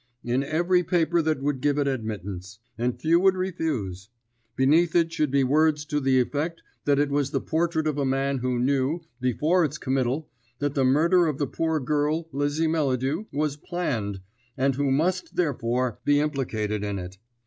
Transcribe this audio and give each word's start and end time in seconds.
"In 0.23 0.41
every 0.41 0.83
paper 0.83 1.21
that 1.21 1.43
would 1.43 1.61
give 1.61 1.77
it 1.77 1.87
admittance; 1.87 2.57
and 2.75 2.99
few 2.99 3.19
would 3.19 3.35
refuse. 3.35 4.09
Beneath 4.55 4.95
it 4.95 5.13
should 5.13 5.29
be 5.29 5.43
words 5.43 5.85
to 5.85 5.99
the 5.99 6.19
effect 6.19 6.63
that 6.85 6.97
it 6.97 7.11
was 7.11 7.29
the 7.29 7.39
portrait 7.39 7.85
of 7.85 7.99
a 7.99 8.03
man 8.05 8.39
who 8.39 8.57
knew, 8.57 9.01
before 9.19 9.63
its 9.63 9.77
committal, 9.77 10.27
that 10.57 10.73
the 10.73 10.83
murder 10.83 11.27
of 11.27 11.37
the 11.37 11.45
poor 11.45 11.79
girl 11.79 12.27
Lizzie 12.31 12.65
Melladew 12.65 13.25
was 13.31 13.55
planned, 13.57 14.21
and 14.57 14.73
who 14.73 14.89
must, 14.89 15.35
therefore, 15.35 15.99
be 16.03 16.19
implicated 16.19 16.83
in 16.83 16.97
it. 16.97 17.19